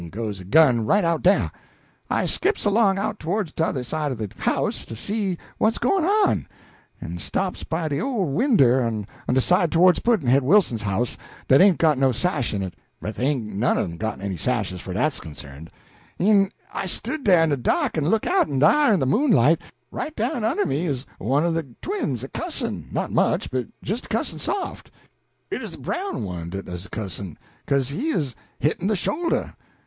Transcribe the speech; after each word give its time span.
goes 0.09 0.39
a 0.39 0.43
gun, 0.43 0.83
right 0.83 1.03
out 1.03 1.21
dah. 1.21 1.47
I 2.09 2.25
skips 2.25 2.65
along 2.65 2.97
out 2.97 3.19
towards 3.19 3.51
t'other 3.51 3.81
end 3.81 3.93
o' 3.93 4.15
de 4.25 4.41
house 4.41 4.83
to 4.85 4.95
see 4.95 5.37
what's 5.59 5.77
gwyne 5.77 6.03
on, 6.25 6.47
en 6.99 7.19
stops 7.19 7.63
by 7.63 7.87
de 7.87 8.01
ole 8.01 8.25
winder 8.25 8.83
on 8.83 8.97
de 9.31 9.39
side 9.39 9.71
towards 9.71 9.99
Pudd'nhead 9.99 10.41
Wilson's 10.41 10.81
house 10.81 11.19
dat 11.47 11.61
ain't 11.61 11.77
got 11.77 11.99
no 11.99 12.11
sash 12.11 12.51
in 12.51 12.63
it, 12.63 12.73
but 12.99 13.13
dey 13.17 13.25
ain't 13.27 13.45
none 13.53 13.77
of 13.77 13.83
'em 13.91 13.97
got 13.97 14.19
any 14.19 14.37
sashes, 14.37 14.81
fur 14.81 14.89
as 14.89 14.95
dat's 14.97 15.19
concerned, 15.19 15.69
en 16.19 16.49
I 16.73 16.87
stood 16.87 17.23
dah 17.23 17.43
in 17.43 17.49
de 17.49 17.57
dark 17.57 17.95
en 17.95 18.07
look 18.09 18.25
out, 18.25 18.49
en 18.49 18.57
dar 18.57 18.91
in 18.95 18.99
de 18.99 19.05
moonlight, 19.05 19.61
right 19.91 20.15
down 20.15 20.43
under 20.43 20.65
me 20.65 20.87
'uz 20.87 21.05
one 21.19 21.43
o' 21.43 21.53
de 21.53 21.75
twins 21.83 22.23
a 22.23 22.27
cussin' 22.27 22.87
not 22.91 23.11
much, 23.11 23.51
but 23.51 23.67
jist 23.83 24.07
a 24.07 24.09
cussin' 24.09 24.39
soft 24.39 24.89
it 25.51 25.61
'uz 25.61 25.73
de 25.73 25.77
brown 25.77 26.23
one 26.23 26.49
dat 26.49 26.67
'uz 26.67 26.87
cussin', 26.87 27.37
'ca'se 27.67 27.89
he 27.91 28.09
'uz 28.11 28.33
hit 28.57 28.79
in 28.79 28.87
de 28.87 28.95
shoulder. 28.95 29.53